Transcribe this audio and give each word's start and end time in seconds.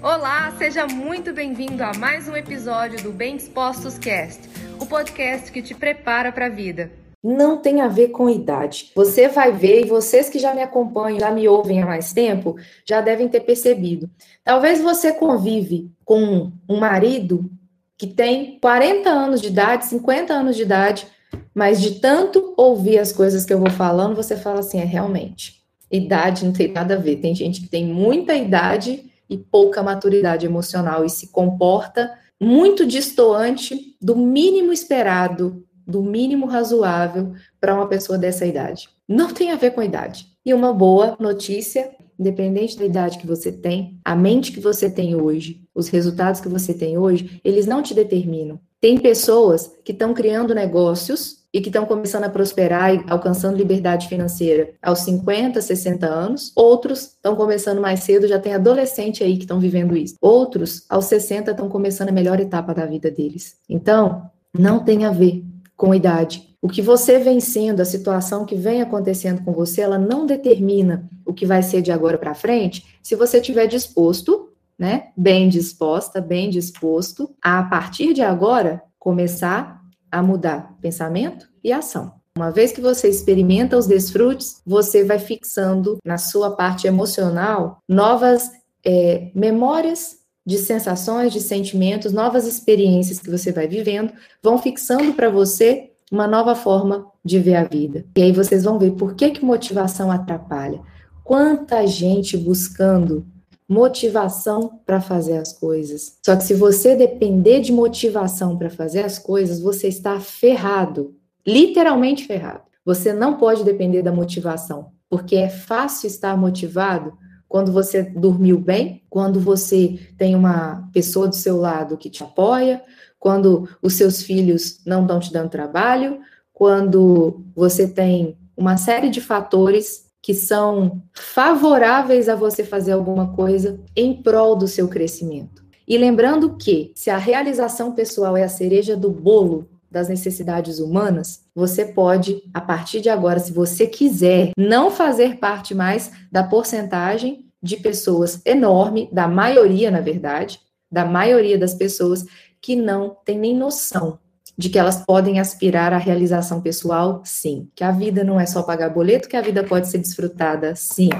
Olá, 0.00 0.54
seja 0.56 0.86
muito 0.86 1.32
bem-vindo 1.32 1.82
a 1.82 1.92
mais 1.92 2.28
um 2.28 2.36
episódio 2.36 3.02
do 3.02 3.10
Bem 3.10 3.36
Dispostos 3.36 3.98
Cast, 3.98 4.48
o 4.80 4.86
podcast 4.86 5.50
que 5.50 5.60
te 5.60 5.74
prepara 5.74 6.30
para 6.30 6.46
a 6.46 6.48
vida. 6.48 6.92
Não 7.22 7.56
tem 7.56 7.80
a 7.80 7.88
ver 7.88 8.08
com 8.08 8.30
idade. 8.30 8.92
Você 8.94 9.26
vai 9.26 9.50
ver, 9.50 9.82
e 9.82 9.88
vocês 9.88 10.28
que 10.28 10.38
já 10.38 10.54
me 10.54 10.62
acompanham, 10.62 11.18
já 11.18 11.32
me 11.32 11.48
ouvem 11.48 11.82
há 11.82 11.86
mais 11.86 12.12
tempo, 12.12 12.54
já 12.86 13.00
devem 13.00 13.28
ter 13.28 13.40
percebido. 13.40 14.08
Talvez 14.44 14.80
você 14.80 15.12
convive 15.12 15.90
com 16.04 16.52
um 16.68 16.78
marido 16.78 17.50
que 17.96 18.06
tem 18.06 18.56
40 18.60 19.10
anos 19.10 19.40
de 19.40 19.48
idade, 19.48 19.86
50 19.86 20.32
anos 20.32 20.54
de 20.54 20.62
idade, 20.62 21.08
mas 21.52 21.80
de 21.80 21.96
tanto 21.98 22.54
ouvir 22.56 22.98
as 22.98 23.10
coisas 23.10 23.44
que 23.44 23.52
eu 23.52 23.58
vou 23.58 23.70
falando, 23.70 24.14
você 24.14 24.36
fala 24.36 24.60
assim: 24.60 24.78
é 24.78 24.84
realmente, 24.84 25.56
idade 25.90 26.44
não 26.44 26.52
tem 26.52 26.70
nada 26.70 26.94
a 26.94 26.98
ver. 26.98 27.16
Tem 27.16 27.34
gente 27.34 27.62
que 27.62 27.68
tem 27.68 27.84
muita 27.84 28.36
idade 28.36 29.07
e 29.28 29.36
pouca 29.36 29.82
maturidade 29.82 30.46
emocional 30.46 31.04
e 31.04 31.10
se 31.10 31.28
comporta 31.28 32.12
muito 32.40 32.86
distoante 32.86 33.96
do 34.00 34.16
mínimo 34.16 34.72
esperado, 34.72 35.64
do 35.86 36.02
mínimo 36.02 36.46
razoável 36.46 37.32
para 37.60 37.74
uma 37.74 37.88
pessoa 37.88 38.18
dessa 38.18 38.46
idade. 38.46 38.88
Não 39.08 39.32
tem 39.32 39.50
a 39.50 39.56
ver 39.56 39.72
com 39.72 39.80
a 39.80 39.84
idade. 39.84 40.26
E 40.44 40.54
uma 40.54 40.72
boa 40.72 41.16
notícia, 41.18 41.90
independente 42.18 42.78
da 42.78 42.84
idade 42.84 43.18
que 43.18 43.26
você 43.26 43.50
tem, 43.50 43.98
a 44.04 44.14
mente 44.14 44.52
que 44.52 44.60
você 44.60 44.90
tem 44.90 45.14
hoje, 45.14 45.62
os 45.74 45.88
resultados 45.88 46.40
que 46.40 46.48
você 46.48 46.74
tem 46.74 46.98
hoje, 46.98 47.40
eles 47.44 47.66
não 47.66 47.82
te 47.82 47.94
determinam. 47.94 48.60
Tem 48.80 48.98
pessoas 48.98 49.72
que 49.84 49.92
estão 49.92 50.14
criando 50.14 50.54
negócios 50.54 51.38
e 51.52 51.60
que 51.60 51.68
estão 51.68 51.84
começando 51.84 52.24
a 52.24 52.28
prosperar 52.28 52.94
e 52.94 53.04
alcançando 53.08 53.56
liberdade 53.56 54.06
financeira 54.06 54.74
aos 54.82 55.00
50, 55.00 55.60
60 55.60 56.06
anos. 56.06 56.52
Outros 56.54 57.00
estão 57.00 57.34
começando 57.34 57.80
mais 57.80 58.00
cedo, 58.00 58.28
já 58.28 58.38
tem 58.38 58.54
adolescente 58.54 59.24
aí 59.24 59.36
que 59.36 59.44
estão 59.44 59.58
vivendo 59.58 59.96
isso. 59.96 60.14
Outros, 60.20 60.84
aos 60.88 61.06
60, 61.06 61.50
estão 61.50 61.68
começando 61.68 62.10
a 62.10 62.12
melhor 62.12 62.38
etapa 62.38 62.74
da 62.74 62.86
vida 62.86 63.10
deles. 63.10 63.56
Então, 63.68 64.30
não 64.56 64.84
tem 64.84 65.04
a 65.04 65.10
ver 65.10 65.42
com 65.76 65.94
idade. 65.94 66.48
O 66.60 66.68
que 66.68 66.82
você 66.82 67.18
vem 67.18 67.40
sendo, 67.40 67.80
a 67.80 67.84
situação 67.84 68.44
que 68.44 68.56
vem 68.56 68.82
acontecendo 68.82 69.42
com 69.44 69.52
você, 69.52 69.80
ela 69.80 69.98
não 69.98 70.26
determina 70.26 71.08
o 71.24 71.32
que 71.32 71.46
vai 71.46 71.62
ser 71.62 71.82
de 71.82 71.92
agora 71.92 72.18
para 72.18 72.34
frente, 72.34 72.84
se 73.02 73.14
você 73.14 73.38
estiver 73.38 73.66
disposto, 73.66 74.47
né, 74.78 75.08
bem 75.16 75.48
disposta, 75.48 76.20
bem 76.20 76.48
disposto 76.50 77.34
a, 77.42 77.58
a 77.58 77.62
partir 77.64 78.14
de 78.14 78.22
agora 78.22 78.82
começar 78.98 79.82
a 80.10 80.22
mudar 80.22 80.76
pensamento 80.80 81.48
e 81.62 81.72
ação. 81.72 82.12
Uma 82.36 82.52
vez 82.52 82.70
que 82.70 82.80
você 82.80 83.08
experimenta 83.08 83.76
os 83.76 83.86
desfrutes, 83.86 84.62
você 84.64 85.04
vai 85.04 85.18
fixando 85.18 85.98
na 86.04 86.16
sua 86.16 86.54
parte 86.54 86.86
emocional 86.86 87.82
novas 87.88 88.50
é, 88.84 89.30
memórias 89.34 90.18
de 90.46 90.56
sensações, 90.56 91.32
de 91.32 91.40
sentimentos, 91.40 92.12
novas 92.12 92.46
experiências 92.46 93.18
que 93.18 93.28
você 93.28 93.52
vai 93.52 93.66
vivendo, 93.66 94.12
vão 94.42 94.56
fixando 94.56 95.12
para 95.14 95.28
você 95.28 95.90
uma 96.10 96.26
nova 96.26 96.54
forma 96.54 97.06
de 97.24 97.38
ver 97.38 97.56
a 97.56 97.64
vida. 97.64 98.06
E 98.16 98.22
aí 98.22 98.32
vocês 98.32 98.64
vão 98.64 98.78
ver 98.78 98.92
por 98.92 99.14
que, 99.14 99.30
que 99.30 99.44
motivação 99.44 100.10
atrapalha. 100.10 100.80
Quanta 101.22 101.86
gente 101.86 102.36
buscando 102.36 103.26
motivação 103.68 104.80
para 104.86 105.00
fazer 105.00 105.36
as 105.36 105.52
coisas. 105.52 106.16
Só 106.24 106.34
que 106.34 106.44
se 106.44 106.54
você 106.54 106.96
depender 106.96 107.60
de 107.60 107.72
motivação 107.72 108.56
para 108.56 108.70
fazer 108.70 109.04
as 109.04 109.18
coisas, 109.18 109.60
você 109.60 109.88
está 109.88 110.18
ferrado, 110.18 111.14
literalmente 111.46 112.26
ferrado. 112.26 112.62
Você 112.84 113.12
não 113.12 113.36
pode 113.36 113.64
depender 113.64 114.00
da 114.00 114.10
motivação, 114.10 114.92
porque 115.10 115.36
é 115.36 115.50
fácil 115.50 116.06
estar 116.06 116.34
motivado 116.36 117.12
quando 117.46 117.70
você 117.70 118.02
dormiu 118.02 118.58
bem, 118.58 119.02
quando 119.10 119.38
você 119.40 119.98
tem 120.16 120.34
uma 120.34 120.88
pessoa 120.92 121.28
do 121.28 121.34
seu 121.34 121.58
lado 121.58 121.96
que 121.96 122.10
te 122.10 122.22
apoia, 122.22 122.82
quando 123.18 123.68
os 123.82 123.94
seus 123.94 124.22
filhos 124.22 124.80
não 124.86 125.02
estão 125.02 125.20
te 125.20 125.32
dando 125.32 125.50
trabalho, 125.50 126.20
quando 126.52 127.44
você 127.54 127.86
tem 127.86 128.38
uma 128.56 128.76
série 128.76 129.10
de 129.10 129.20
fatores 129.20 130.07
que 130.22 130.34
são 130.34 131.02
favoráveis 131.14 132.28
a 132.28 132.34
você 132.34 132.64
fazer 132.64 132.92
alguma 132.92 133.34
coisa 133.34 133.80
em 133.96 134.22
prol 134.22 134.56
do 134.56 134.66
seu 134.66 134.88
crescimento. 134.88 135.64
E 135.86 135.96
lembrando 135.96 136.56
que, 136.56 136.92
se 136.94 137.08
a 137.08 137.16
realização 137.16 137.92
pessoal 137.92 138.36
é 138.36 138.42
a 138.42 138.48
cereja 138.48 138.96
do 138.96 139.10
bolo 139.10 139.68
das 139.90 140.08
necessidades 140.08 140.80
humanas, 140.80 141.44
você 141.54 141.86
pode, 141.86 142.42
a 142.52 142.60
partir 142.60 143.00
de 143.00 143.08
agora, 143.08 143.38
se 143.38 143.52
você 143.52 143.86
quiser, 143.86 144.50
não 144.56 144.90
fazer 144.90 145.38
parte 145.38 145.74
mais 145.74 146.12
da 146.30 146.44
porcentagem 146.44 147.46
de 147.62 147.78
pessoas 147.78 148.42
enorme, 148.44 149.08
da 149.10 149.26
maioria, 149.26 149.90
na 149.90 150.00
verdade, 150.00 150.60
da 150.92 151.06
maioria 151.06 151.56
das 151.56 151.74
pessoas 151.74 152.24
que 152.60 152.76
não 152.76 153.16
tem 153.24 153.38
nem 153.38 153.56
noção 153.56 154.18
de 154.58 154.68
que 154.68 154.78
elas 154.78 155.04
podem 155.06 155.38
aspirar 155.38 155.92
à 155.92 155.98
realização 155.98 156.60
pessoal, 156.60 157.22
sim. 157.24 157.68
Que 157.76 157.84
a 157.84 157.92
vida 157.92 158.24
não 158.24 158.40
é 158.40 158.44
só 158.44 158.62
pagar 158.64 158.90
boleto, 158.90 159.28
que 159.28 159.36
a 159.36 159.40
vida 159.40 159.62
pode 159.62 159.86
ser 159.86 159.98
desfrutada, 159.98 160.74
sim. 160.74 161.10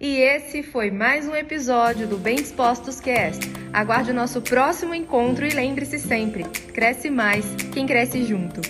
E 0.00 0.18
esse 0.18 0.62
foi 0.62 0.92
mais 0.92 1.26
um 1.26 1.34
episódio 1.34 2.06
do 2.06 2.16
Bem 2.16 2.36
Dispostos 2.36 3.00
Cast. 3.00 3.40
Aguarde 3.72 4.12
o 4.12 4.14
nosso 4.14 4.40
próximo 4.40 4.94
encontro 4.94 5.44
e 5.44 5.50
lembre-se 5.50 5.98
sempre: 5.98 6.44
cresce 6.72 7.10
mais 7.10 7.44
quem 7.72 7.86
cresce 7.86 8.24
junto. 8.24 8.60